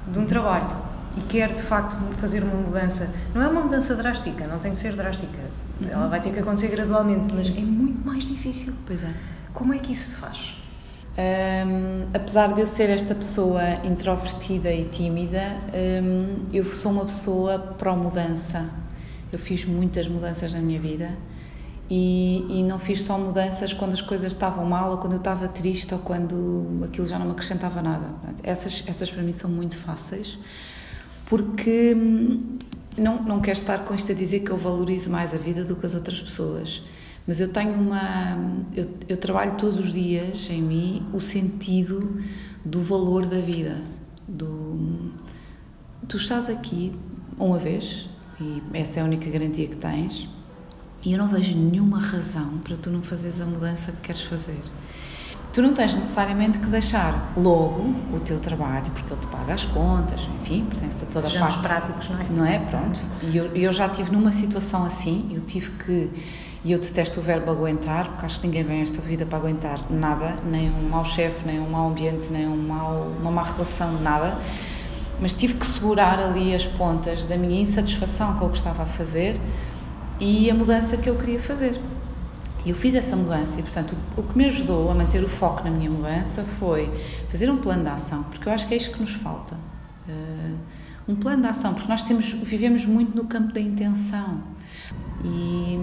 de 0.09 0.19
um 0.19 0.25
trabalho 0.25 0.75
e 1.17 1.21
quer 1.21 1.53
de 1.53 1.63
facto 1.63 1.95
fazer 2.17 2.43
uma 2.43 2.55
mudança, 2.55 3.13
não 3.33 3.41
é 3.41 3.47
uma 3.47 3.61
mudança 3.61 3.95
drástica, 3.95 4.47
não 4.47 4.57
tem 4.57 4.71
que 4.71 4.77
ser 4.77 4.93
drástica, 4.93 5.39
uhum. 5.81 5.89
ela 5.89 6.07
vai 6.07 6.21
ter 6.21 6.31
que 6.31 6.39
acontecer 6.39 6.69
gradualmente, 6.69 7.27
mas 7.29 7.47
Sim. 7.47 7.57
é 7.57 7.61
muito 7.61 8.05
mais 8.05 8.25
difícil. 8.25 8.73
Pois 8.85 9.03
é. 9.03 9.13
Como 9.53 9.73
é 9.73 9.79
que 9.79 9.91
isso 9.91 10.11
se 10.11 10.17
faz? 10.17 10.55
Um, 11.17 12.07
apesar 12.13 12.53
de 12.53 12.59
eu 12.59 12.67
ser 12.67 12.89
esta 12.89 13.15
pessoa 13.15 13.61
introvertida 13.85 14.71
e 14.73 14.83
tímida, 14.85 15.57
um, 16.03 16.45
eu 16.51 16.65
sou 16.73 16.91
uma 16.91 17.05
pessoa 17.05 17.57
pró-mudança. 17.57 18.69
Eu 19.31 19.39
fiz 19.39 19.65
muitas 19.65 20.07
mudanças 20.07 20.53
na 20.53 20.59
minha 20.59 20.79
vida 20.79 21.11
e, 21.89 22.45
e, 22.49 22.63
não 22.63 22.79
fiz 22.79 23.01
só 23.01 23.17
mudanças 23.17 23.71
quando 23.71 23.93
as 23.93 24.01
coisas 24.01 24.33
estavam 24.33 24.65
mal 24.65 24.91
ou 24.91 24.97
quando 24.97 25.13
eu 25.13 25.19
estava 25.19 25.47
triste 25.47 25.93
ou 25.93 25.99
quando 25.99 26.81
aquilo 26.83 27.05
já 27.05 27.19
não 27.19 27.27
me 27.27 27.31
acrescentava 27.31 27.81
nada. 27.81 28.07
Essas, 28.43 28.83
essas 28.87 29.09
para 29.09 29.21
mim 29.21 29.33
são 29.33 29.49
muito 29.49 29.77
fáceis 29.77 30.37
porque 31.25 31.93
hum, 31.95 32.57
não, 32.97 33.21
não 33.21 33.41
quero 33.41 33.57
estar 33.57 33.79
com 33.79 33.93
isto 33.93 34.11
a 34.11 34.15
dizer 34.15 34.41
que 34.41 34.51
eu 34.51 34.57
valorizo 34.57 35.09
mais 35.09 35.33
a 35.33 35.37
vida 35.37 35.63
do 35.63 35.75
que 35.75 35.85
as 35.85 35.95
outras 35.95 36.21
pessoas 36.21 36.83
mas 37.27 37.39
eu 37.39 37.47
tenho 37.47 37.73
uma. 37.73 38.37
Eu, 38.73 38.89
eu 39.07 39.17
trabalho 39.17 39.57
todos 39.57 39.79
os 39.79 39.91
dias 39.91 40.47
em 40.49 40.61
mim 40.61 41.07
o 41.11 41.19
sentido 41.19 42.21
do 42.63 42.81
valor 42.81 43.25
da 43.25 43.39
vida. 43.39 43.81
Do, 44.27 45.11
tu 46.07 46.17
estás 46.17 46.49
aqui 46.49 46.91
uma 47.37 47.57
vez, 47.57 48.07
e 48.39 48.61
essa 48.73 48.99
é 48.99 49.03
a 49.03 49.05
única 49.05 49.29
garantia 49.29 49.67
que 49.67 49.75
tens, 49.75 50.29
e 51.03 51.13
eu 51.13 51.17
não 51.17 51.27
vejo 51.27 51.55
nenhuma 51.55 51.99
razão 51.99 52.59
para 52.59 52.77
tu 52.77 52.89
não 52.89 53.01
fazeres 53.01 53.41
a 53.41 53.45
mudança 53.45 53.91
que 53.91 54.01
queres 54.01 54.21
fazer. 54.21 54.59
Tu 55.55 55.61
não 55.61 55.73
tens 55.73 55.95
necessariamente 55.95 56.59
que 56.59 56.67
deixar 56.67 57.31
logo 57.37 57.95
o 58.13 58.19
teu 58.19 58.41
trabalho, 58.41 58.91
porque 58.91 59.13
ele 59.13 59.21
te 59.21 59.27
paga 59.27 59.53
as 59.53 59.63
contas, 59.63 60.27
enfim, 60.41 60.65
pertence 60.65 61.05
a 61.05 61.07
toda 61.07 61.21
Sejamos 61.21 61.53
a 61.53 61.55
parte. 61.55 61.67
práticos, 61.69 62.09
não 62.09 62.19
é? 62.19 62.25
Não 62.29 62.45
é? 62.45 62.59
Pronto. 62.59 62.99
E 63.23 63.37
eu, 63.37 63.55
eu 63.55 63.71
já 63.71 63.87
estive 63.87 64.11
numa 64.11 64.33
situação 64.33 64.83
assim, 64.83 65.29
eu 65.33 65.39
tive 65.39 65.71
que 65.71 66.11
e 66.65 66.73
eu 66.73 66.77
detesto 66.77 67.21
o 67.21 67.23
verbo 67.23 67.51
aguentar, 67.51 68.05
porque 68.09 68.25
acho 68.25 68.41
que 68.41 68.47
ninguém 68.47 68.65
vem 68.65 68.79
a 68.81 68.83
esta 68.83 68.99
vida 68.99 69.25
para 69.25 69.37
aguentar 69.37 69.79
nada, 69.89 70.35
nem 70.43 70.69
um 70.69 70.89
mau 70.89 71.05
chefe, 71.05 71.45
nem 71.45 71.57
um 71.57 71.69
mau 71.69 71.87
ambiente, 71.87 72.27
nem 72.31 72.45
um 72.45 72.57
mau, 72.57 73.07
uma 73.21 73.31
má 73.31 73.43
relação, 73.43 73.93
nada. 74.01 74.37
Mas 75.21 75.35
tive 75.35 75.53
que 75.53 75.65
segurar 75.65 76.19
ali 76.19 76.53
as 76.53 76.65
pontas 76.65 77.23
da 77.23 77.37
minha 77.37 77.61
insatisfação 77.61 78.37
com 78.37 78.47
o 78.47 78.49
que 78.49 78.57
estava 78.57 78.83
a 78.83 78.87
fazer 78.87 79.39
e 80.19 80.51
a 80.51 80.53
mudança 80.53 80.97
que 80.97 81.09
eu 81.09 81.15
queria 81.15 81.39
fazer. 81.39 81.79
E 82.65 82.71
eu 82.71 82.75
fiz 82.75 82.95
essa 82.95 83.15
mudança 83.15 83.59
e, 83.59 83.63
portanto, 83.63 83.95
o 84.17 84.23
que 84.23 84.35
me 84.35 84.45
ajudou 84.45 84.89
a 84.89 84.95
manter 84.95 85.23
o 85.23 85.29
foco 85.29 85.63
na 85.63 85.69
minha 85.69 85.89
mudança 85.89 86.43
foi 86.43 86.89
fazer 87.29 87.49
um 87.49 87.57
plano 87.57 87.83
de 87.83 87.89
ação, 87.91 88.23
porque 88.23 88.49
eu 88.49 88.53
acho 88.53 88.67
que 88.67 88.73
é 88.73 88.77
isto 88.77 88.91
que 88.91 88.99
nos 88.99 89.13
falta. 89.13 89.55
Uh, 90.09 90.57
um 91.07 91.15
plano 91.15 91.43
de 91.43 91.47
ação, 91.47 91.75
porque 91.75 91.87
nós 91.87 92.01
temos, 92.01 92.33
vivemos 92.33 92.87
muito 92.87 93.15
no 93.15 93.25
campo 93.25 93.53
da 93.53 93.59
intenção. 93.59 94.39
E, 95.23 95.79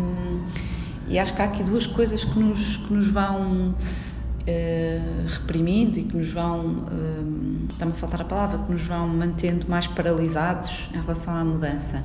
e 1.07 1.19
acho 1.21 1.35
que 1.35 1.41
há 1.41 1.45
aqui 1.45 1.62
duas 1.62 1.87
coisas 1.87 2.25
que 2.25 2.37
nos, 2.37 2.79
que 2.79 2.93
nos 2.93 3.09
vão 3.09 3.71
uh, 3.71 5.29
reprimindo 5.29 6.01
e 6.01 6.03
que 6.03 6.17
nos 6.17 6.33
vão, 6.33 6.67
uh, 6.67 7.67
está-me 7.71 7.93
a 7.93 7.95
faltar 7.95 8.23
a 8.23 8.25
palavra, 8.25 8.59
que 8.59 8.73
nos 8.73 8.85
vão 8.85 9.07
mantendo 9.07 9.69
mais 9.69 9.87
paralisados 9.87 10.91
em 10.93 11.01
relação 11.01 11.33
à 11.37 11.45
mudança. 11.45 12.03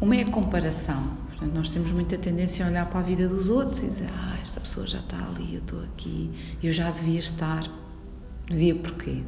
Uma 0.00 0.14
é 0.14 0.22
a 0.22 0.30
comparação. 0.30 1.23
Portanto, 1.34 1.56
nós 1.56 1.68
temos 1.68 1.90
muita 1.90 2.16
tendência 2.16 2.64
a 2.64 2.68
olhar 2.68 2.86
para 2.86 3.00
a 3.00 3.02
vida 3.02 3.28
dos 3.28 3.48
outros 3.48 3.80
e 3.82 3.86
dizer: 3.86 4.08
Ah, 4.12 4.38
esta 4.40 4.60
pessoa 4.60 4.86
já 4.86 4.98
está 4.98 5.16
ali, 5.16 5.54
eu 5.54 5.60
estou 5.60 5.82
aqui, 5.82 6.30
eu 6.62 6.72
já 6.72 6.90
devia 6.90 7.18
estar. 7.18 7.64
Devia 8.48 8.74
porquê? 8.74 9.22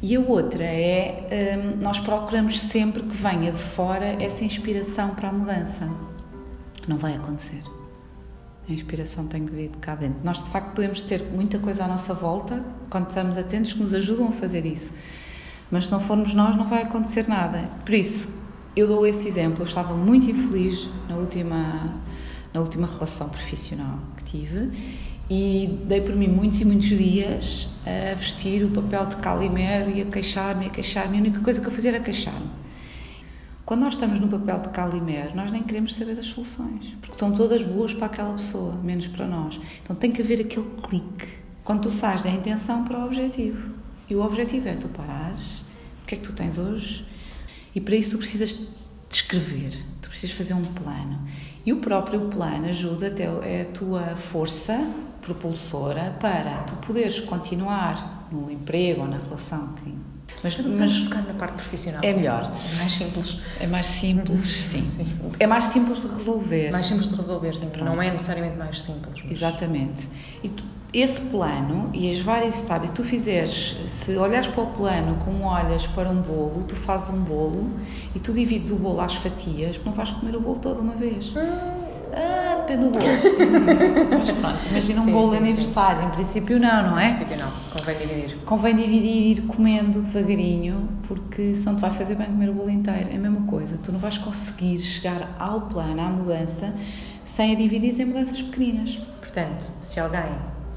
E 0.00 0.16
a 0.16 0.20
outra 0.20 0.64
é, 0.64 1.56
hum, 1.56 1.78
nós 1.80 2.00
procuramos 2.00 2.60
sempre 2.60 3.02
que 3.04 3.16
venha 3.16 3.52
de 3.52 3.62
fora 3.62 4.20
essa 4.20 4.44
inspiração 4.44 5.10
para 5.10 5.28
a 5.28 5.32
mudança. 5.32 5.88
Não 6.88 6.98
vai 6.98 7.14
acontecer. 7.14 7.62
A 8.68 8.72
inspiração 8.72 9.26
tem 9.26 9.46
que 9.46 9.52
vir 9.52 9.68
de 9.68 9.78
cá 9.78 9.94
dentro. 9.94 10.18
Nós, 10.24 10.42
de 10.42 10.50
facto, 10.50 10.74
podemos 10.74 11.02
ter 11.02 11.22
muita 11.32 11.58
coisa 11.58 11.84
à 11.84 11.88
nossa 11.88 12.14
volta, 12.14 12.64
quando 12.90 13.08
estamos 13.08 13.38
atentos, 13.38 13.74
que 13.74 13.80
nos 13.80 13.94
ajudam 13.94 14.28
a 14.28 14.32
fazer 14.32 14.66
isso. 14.66 14.92
Mas 15.70 15.86
se 15.86 15.92
não 15.92 16.00
formos 16.00 16.34
nós, 16.34 16.56
não 16.56 16.66
vai 16.66 16.82
acontecer 16.82 17.28
nada. 17.28 17.68
Por 17.84 17.94
isso, 17.94 18.28
eu 18.74 18.86
dou 18.86 19.06
esse 19.06 19.28
exemplo. 19.28 19.62
Eu 19.62 19.66
estava 19.66 19.94
muito 19.94 20.30
infeliz 20.30 20.88
na 21.08 21.16
última, 21.16 22.00
na 22.52 22.60
última 22.60 22.86
relação 22.86 23.28
profissional 23.28 23.98
que 24.16 24.24
tive 24.24 24.70
e 25.30 25.78
dei 25.84 26.00
por 26.00 26.14
mim 26.14 26.28
muitos 26.28 26.60
e 26.60 26.64
muitos 26.64 26.88
dias 26.88 27.68
a 27.86 28.14
vestir 28.14 28.64
o 28.64 28.70
papel 28.70 29.06
de 29.06 29.16
Calimero 29.16 29.90
e 29.90 30.02
a 30.02 30.04
queixar-me, 30.04 30.66
a 30.66 30.70
queixar-me. 30.70 31.16
A 31.16 31.20
única 31.20 31.40
coisa 31.40 31.60
que 31.60 31.66
eu 31.66 31.72
fazia 31.72 31.92
era 31.92 32.00
queixar-me. 32.00 32.50
Quando 33.64 33.80
nós 33.80 33.94
estamos 33.94 34.18
no 34.18 34.28
papel 34.28 34.58
de 34.60 34.68
Calimero, 34.70 35.34
nós 35.34 35.50
nem 35.50 35.62
queremos 35.62 35.94
saber 35.94 36.16
das 36.16 36.26
soluções, 36.26 36.94
porque 37.00 37.12
estão 37.12 37.32
todas 37.32 37.62
boas 37.62 37.94
para 37.94 38.06
aquela 38.06 38.34
pessoa, 38.34 38.74
menos 38.82 39.06
para 39.06 39.26
nós. 39.26 39.60
Então 39.82 39.94
tem 39.94 40.10
que 40.10 40.20
haver 40.20 40.40
aquele 40.40 40.66
clique. 40.82 41.28
Quando 41.64 41.82
tu 41.82 41.90
sais 41.90 42.22
da 42.22 42.30
intenção 42.30 42.84
para 42.84 42.98
o 42.98 43.06
objetivo. 43.06 43.70
E 44.10 44.16
o 44.16 44.22
objetivo 44.22 44.68
é 44.68 44.74
tu 44.74 44.88
parares, 44.88 45.64
o 46.02 46.06
que 46.06 46.16
é 46.16 46.18
que 46.18 46.24
tu 46.24 46.32
tens 46.32 46.58
hoje? 46.58 47.06
E 47.74 47.80
para 47.80 47.96
isso 47.96 48.12
tu 48.12 48.18
precisas 48.18 48.58
descrever, 49.08 49.70
tu 50.00 50.08
precisas 50.08 50.36
fazer 50.36 50.54
um 50.54 50.64
plano. 50.64 51.20
E 51.64 51.72
o 51.72 51.76
próprio 51.76 52.28
plano 52.28 52.66
ajuda 52.66 53.08
até 53.08 53.24
é 53.24 53.62
a 53.62 53.72
tua 53.72 54.16
força 54.16 54.86
propulsora 55.20 56.16
para 56.18 56.62
tu 56.62 56.74
poderes 56.86 57.20
continuar 57.20 58.28
no 58.32 58.50
emprego 58.50 59.02
ou 59.02 59.08
na 59.08 59.18
relação 59.18 59.72
que 59.74 59.94
mas 60.42 60.56
vamos 60.56 60.98
focar 60.98 61.26
na 61.26 61.34
parte 61.34 61.54
profissional. 61.54 62.00
É 62.02 62.12
melhor. 62.12 62.52
É 62.72 62.78
mais 62.78 62.92
simples. 62.92 63.40
É 63.60 63.66
mais 63.66 63.86
simples, 63.86 64.46
sim. 64.46 64.82
sim. 64.82 65.06
É 65.38 65.46
mais 65.46 65.66
simples 65.66 66.02
de 66.02 66.08
resolver. 66.08 66.70
Mais 66.70 66.86
simples 66.86 67.08
de 67.08 67.14
resolver, 67.14 67.54
sim. 67.54 67.66
Pronto. 67.66 67.84
Não 67.84 68.02
é 68.02 68.10
necessariamente 68.10 68.56
mais 68.56 68.82
simples. 68.82 69.22
Mas... 69.22 69.32
Exatamente. 69.32 70.08
E 70.42 70.48
tu, 70.48 70.64
esse 70.92 71.22
plano 71.22 71.90
e 71.94 72.10
as 72.10 72.18
várias 72.18 72.62
etapas, 72.62 72.90
tu 72.90 73.02
fizeres, 73.02 73.76
se 73.86 74.16
olhares 74.16 74.48
para 74.48 74.62
o 74.62 74.66
plano 74.66 75.16
como 75.24 75.44
olhas 75.44 75.86
para 75.86 76.10
um 76.10 76.20
bolo, 76.20 76.64
tu 76.64 76.76
fazes 76.76 77.08
um 77.08 77.22
bolo 77.22 77.70
e 78.14 78.20
tu 78.20 78.32
divides 78.32 78.70
o 78.70 78.76
bolo 78.76 79.00
às 79.00 79.14
fatias, 79.14 79.80
não 79.84 79.92
vais 79.92 80.10
comer 80.10 80.36
o 80.36 80.40
bolo 80.40 80.56
toda 80.56 80.80
uma 80.80 80.94
vez. 80.94 81.34
Hum 81.34 81.71
ah, 82.14 82.56
depende 82.60 82.84
do 82.86 82.90
bolo. 82.90 83.04
Mas 84.18 84.30
pronto, 84.30 84.58
imagina 84.70 85.00
um 85.00 85.04
sim, 85.04 85.12
bolo 85.12 85.30
de 85.30 85.36
aniversário. 85.38 86.00
Sim. 86.00 86.06
Em 86.06 86.10
princípio, 86.10 86.60
não, 86.60 86.90
não 86.90 86.98
é? 86.98 87.04
Em 87.04 87.08
princípio, 87.08 87.38
não. 87.38 87.50
Convém 87.70 87.98
dividir. 87.98 88.38
Convém 88.44 88.76
dividir 88.76 89.10
e 89.10 89.30
ir 89.32 89.42
comendo 89.42 90.00
devagarinho, 90.00 90.88
porque 91.08 91.54
senão 91.54 91.76
te 91.76 91.80
vai 91.80 91.90
fazer 91.90 92.14
bem 92.14 92.26
comer 92.26 92.50
o 92.50 92.54
bolo 92.54 92.70
inteiro. 92.70 93.08
É 93.10 93.16
a 93.16 93.18
mesma 93.18 93.46
coisa. 93.46 93.78
Tu 93.78 93.90
não 93.90 93.98
vais 93.98 94.18
conseguir 94.18 94.78
chegar 94.80 95.34
ao 95.38 95.62
plano, 95.62 96.00
à 96.00 96.04
mudança, 96.04 96.74
sem 97.24 97.52
a 97.52 97.54
dividir 97.54 97.98
em 97.98 98.04
mudanças 98.04 98.42
pequeninas. 98.42 98.96
Portanto, 99.20 99.72
se 99.80 99.98
alguém 99.98 100.22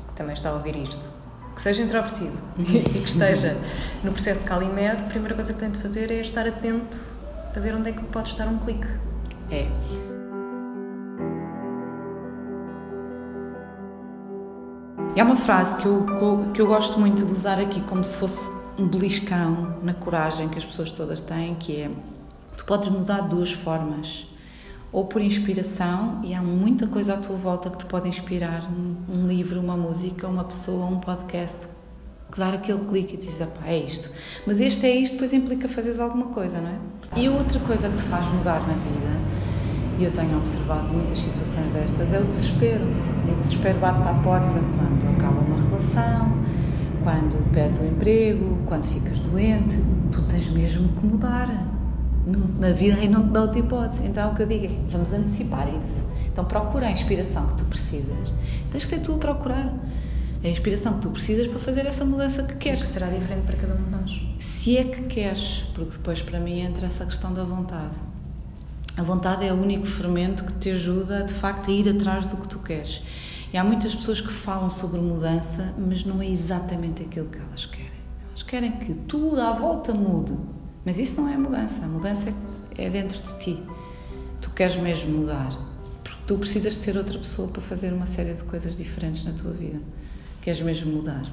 que 0.07 0.13
também 0.13 0.33
está 0.33 0.49
a 0.49 0.53
ouvir 0.53 0.75
isto 0.77 1.15
que 1.53 1.61
seja 1.61 1.81
introvertido 1.81 2.37
e 2.59 2.81
que 2.81 2.99
esteja 2.99 3.57
no 4.03 4.11
processo 4.11 4.41
de 4.41 4.45
Calimero, 4.45 4.99
a 4.99 5.03
primeira 5.03 5.33
coisa 5.33 5.53
que 5.53 5.59
tem 5.59 5.71
de 5.71 5.79
fazer 5.79 6.11
é 6.11 6.19
estar 6.19 6.45
atento 6.45 6.97
a 7.55 7.59
ver 7.59 7.73
onde 7.73 7.89
é 7.89 7.93
que 7.93 8.03
pode 8.03 8.29
estar 8.29 8.45
um 8.45 8.57
clique. 8.57 8.87
É. 9.49 9.63
É 15.15 15.23
uma 15.23 15.37
frase 15.37 15.77
que 15.77 15.85
eu, 15.85 16.05
que 16.53 16.61
eu 16.61 16.67
gosto 16.67 16.99
muito 16.99 17.25
de 17.25 17.31
usar 17.31 17.57
aqui 17.57 17.79
como 17.79 18.03
se 18.03 18.17
fosse 18.17 18.51
um 18.77 18.85
beliscão 18.85 19.77
na 19.81 19.93
coragem 19.93 20.49
que 20.49 20.57
as 20.57 20.65
pessoas 20.65 20.91
todas 20.91 21.21
têm, 21.21 21.55
que 21.55 21.83
é 21.83 21.91
tu 22.57 22.65
podes 22.65 22.89
mudar 22.89 23.21
de 23.21 23.29
duas 23.29 23.49
formas 23.49 24.27
ou 24.91 25.05
por 25.05 25.21
inspiração, 25.21 26.19
e 26.23 26.33
há 26.33 26.41
muita 26.41 26.85
coisa 26.87 27.13
à 27.13 27.17
tua 27.17 27.37
volta 27.37 27.69
que 27.69 27.77
te 27.77 27.85
pode 27.85 28.09
inspirar 28.09 28.69
um, 28.69 28.95
um 29.09 29.27
livro, 29.27 29.61
uma 29.61 29.77
música, 29.77 30.27
uma 30.27 30.43
pessoa, 30.43 30.85
um 30.85 30.99
podcast 30.99 31.69
que 32.29 32.37
dar 32.37 32.53
aquele 32.53 32.83
clique 32.85 33.13
e 33.13 33.17
dizer, 33.17 33.47
pá, 33.47 33.67
é 33.67 33.77
isto. 33.77 34.09
Mas 34.45 34.59
este 34.59 34.85
é 34.85 34.93
isto, 34.95 35.13
depois 35.13 35.33
implica 35.33 35.69
fazeres 35.69 35.99
alguma 35.99 36.27
coisa, 36.27 36.59
não 36.59 36.69
é? 36.69 37.19
E 37.19 37.29
outra 37.29 37.59
coisa 37.61 37.87
que 37.87 37.95
te 37.95 38.03
faz 38.03 38.25
mudar 38.27 38.59
na 38.67 38.73
vida, 38.73 39.19
e 39.97 40.03
eu 40.03 40.11
tenho 40.11 40.37
observado 40.37 40.87
muitas 40.89 41.19
situações 41.19 41.71
destas, 41.71 42.11
é 42.11 42.19
o 42.19 42.25
desespero. 42.25 43.14
O 43.31 43.35
desespero 43.35 43.79
bate 43.79 44.07
à 44.07 44.13
porta 44.13 44.55
quando 44.55 45.15
acaba 45.15 45.39
uma 45.41 45.61
relação, 45.61 46.31
quando 47.03 47.51
perdes 47.51 47.79
o 47.79 47.85
emprego, 47.85 48.57
quando 48.65 48.85
ficas 48.85 49.19
doente, 49.19 49.79
tu 50.11 50.21
tens 50.23 50.49
mesmo 50.49 50.89
que 50.89 51.05
mudar 51.05 51.49
na 52.59 52.71
vida 52.71 52.99
e 53.03 53.07
não 53.07 53.27
te 53.27 53.29
dá 53.29 53.41
outra 53.41 53.59
hipótese. 53.59 54.03
Então 54.05 54.31
o 54.31 54.35
que 54.35 54.43
eu 54.43 54.47
digo 54.47 54.65
é, 54.65 54.69
vamos 54.89 55.13
antecipar 55.13 55.67
isso. 55.75 56.05
Então 56.25 56.45
procura 56.45 56.87
a 56.87 56.91
inspiração 56.91 57.45
que 57.45 57.55
tu 57.55 57.65
precisas. 57.65 58.33
Tens 58.71 58.83
que 58.83 58.89
ser 58.89 58.99
tu 58.99 59.13
a 59.13 59.17
procurar 59.17 59.73
a 60.43 60.47
inspiração 60.47 60.93
que 60.93 61.01
tu 61.01 61.09
precisas 61.09 61.47
para 61.47 61.59
fazer 61.59 61.85
essa 61.85 62.05
mudança 62.05 62.43
que 62.43 62.55
queres. 62.55 62.81
Que 62.81 62.87
será 62.87 63.07
diferente 63.07 63.43
para 63.43 63.55
cada 63.55 63.73
um 63.73 63.83
de 63.83 63.89
nós. 63.89 64.21
Se 64.39 64.77
é 64.77 64.83
que 64.83 65.03
queres, 65.03 65.65
porque 65.73 65.91
depois 65.97 66.21
para 66.21 66.39
mim 66.39 66.59
entra 66.59 66.87
essa 66.87 67.05
questão 67.05 67.33
da 67.33 67.43
vontade. 67.43 67.95
A 68.97 69.03
vontade 69.03 69.45
é 69.45 69.51
o 69.51 69.61
único 69.61 69.85
fermento 69.85 70.45
que 70.45 70.53
te 70.53 70.71
ajuda 70.71 71.23
de 71.23 71.33
facto 71.33 71.69
a 71.69 71.73
ir 71.73 71.89
atrás 71.89 72.29
do 72.29 72.37
que 72.37 72.47
tu 72.47 72.59
queres. 72.59 73.03
E 73.51 73.57
há 73.57 73.63
muitas 73.63 73.93
pessoas 73.93 74.21
que 74.21 74.31
falam 74.31 74.69
sobre 74.69 75.01
mudança, 75.01 75.73
mas 75.77 76.05
não 76.05 76.21
é 76.21 76.29
exatamente 76.29 77.03
aquilo 77.03 77.27
que 77.27 77.37
elas 77.37 77.65
querem. 77.65 77.91
Elas 78.27 78.43
querem 78.43 78.71
que 78.71 78.93
tudo 78.93 79.41
à 79.41 79.51
volta 79.51 79.93
mude. 79.93 80.37
Mas 80.85 80.97
isso 80.97 81.19
não 81.19 81.27
é 81.27 81.35
mudança. 81.35 81.83
A 81.83 81.87
mudança 81.87 82.33
é 82.77 82.89
dentro 82.89 83.21
de 83.21 83.37
ti. 83.37 83.63
Tu 84.41 84.49
queres 84.51 84.77
mesmo 84.77 85.17
mudar. 85.17 85.51
Porque 86.01 86.21
tu 86.25 86.37
precisas 86.37 86.75
de 86.75 86.79
ser 86.79 86.95
outra 86.95 87.19
pessoa 87.19 87.49
para 87.49 87.61
fazer 87.61 87.91
uma 87.91 88.05
série 88.05 88.33
de 88.33 88.45
coisas 88.45 88.77
diferentes 88.77 89.25
na 89.25 89.33
tua 89.33 89.51
vida. 89.51 89.79
Queres 90.41 90.61
mesmo 90.61 90.93
mudar. 90.93 91.23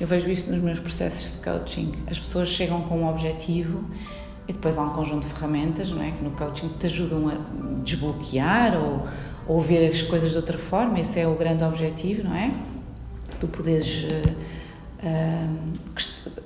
Eu 0.00 0.08
vejo 0.08 0.28
isso 0.28 0.50
nos 0.50 0.60
meus 0.60 0.80
processos 0.80 1.34
de 1.34 1.38
coaching. 1.38 1.92
As 2.08 2.18
pessoas 2.18 2.48
chegam 2.48 2.82
com 2.82 3.02
um 3.02 3.08
objetivo 3.08 3.84
e 4.46 4.52
depois 4.52 4.76
há 4.76 4.82
um 4.82 4.90
conjunto 4.90 5.26
de 5.26 5.32
ferramentas 5.32 5.90
não 5.90 6.02
é? 6.02 6.10
que 6.10 6.22
no 6.22 6.30
coaching 6.32 6.68
te 6.78 6.86
ajudam 6.86 7.28
a 7.28 7.34
desbloquear 7.82 8.76
ou, 8.76 9.06
ou 9.46 9.60
ver 9.60 9.88
as 9.88 10.02
coisas 10.02 10.30
de 10.30 10.36
outra 10.36 10.58
forma. 10.58 11.00
Esse 11.00 11.20
é 11.20 11.26
o 11.26 11.34
grande 11.34 11.64
objetivo, 11.64 12.24
não 12.24 12.34
é? 12.34 12.54
Tu 13.40 13.48
podes. 13.48 14.04
Uh, 14.04 15.74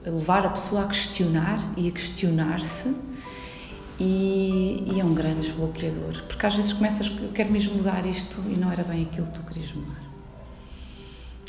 levar 0.04 0.46
a 0.46 0.50
pessoa 0.50 0.84
a 0.84 0.86
questionar 0.86 1.58
e 1.76 1.88
a 1.88 1.90
questionar-se 1.90 2.94
e, 3.98 4.84
e, 4.92 5.00
é 5.00 5.04
um 5.04 5.12
grande 5.14 5.40
desbloqueador 5.40 6.22
porque 6.26 6.46
às 6.46 6.54
vezes 6.54 6.72
começas 6.72 7.10
eu 7.20 7.30
quero 7.30 7.50
mesmo 7.50 7.74
mudar 7.74 8.06
isto 8.06 8.40
e 8.48 8.56
não 8.56 8.70
era 8.70 8.84
bem 8.84 9.02
aquilo 9.02 9.26
que 9.26 9.32
tu 9.32 9.42
querias 9.42 9.72
mudar 9.72 10.02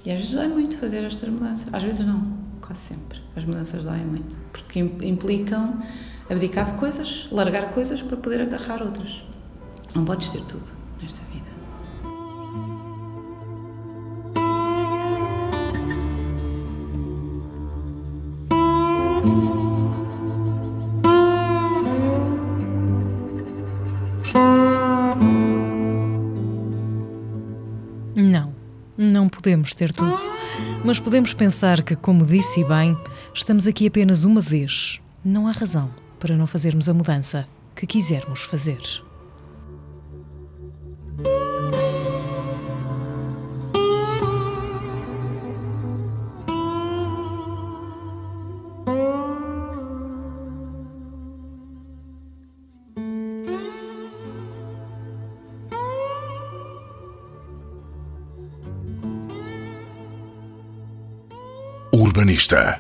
e 0.06 0.12
às 0.12 0.20
vezes 0.20 0.34
dói 0.34 0.48
muito 0.48 0.78
fazer 0.78 1.04
estas 1.04 1.30
mudanças 1.30 1.74
às 1.74 1.84
vezes 1.84 2.06
não, 2.06 2.38
quase 2.62 2.82
sempre 2.82 3.20
as 3.36 3.46
mudanças 3.46 3.84
doem 3.84 4.06
muito 4.06 4.36
porque 4.52 4.80
implicam 4.80 5.82
abdicar 6.30 6.66
de 6.66 6.78
coisas, 6.78 7.28
largar 7.32 7.72
coisas 7.74 8.02
para 8.02 8.18
poder 8.18 8.42
agarrar 8.42 8.82
outras 8.82 9.24
não 9.94 10.06
podes 10.06 10.30
ter 10.30 10.42
tudo 10.42 10.72
nesta 11.02 11.24
vida 11.26 11.50
Não, 28.16 28.54
não 28.98 29.30
podemos 29.30 29.74
ter 29.74 29.94
tudo. 29.94 30.20
Mas 30.84 31.00
podemos 31.00 31.34
pensar 31.34 31.82
que, 31.82 31.96
como 31.96 32.26
disse 32.26 32.66
bem, 32.66 32.98
estamos 33.34 33.66
aqui 33.66 33.88
apenas 33.88 34.26
uma 34.26 34.42
vez. 34.42 35.00
Não 35.24 35.48
há 35.48 35.52
razão 35.52 35.90
para 36.20 36.36
não 36.36 36.46
fazermos 36.46 36.90
a 36.90 36.94
mudança 36.94 37.48
que 37.76 37.88
quisermos 37.88 38.44
fazer. 38.44 39.09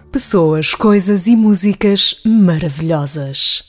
Pessoas, 0.09 0.73
coisas 0.73 1.27
e 1.27 1.35
músicas 1.35 2.21
maravilhosas. 2.25 3.68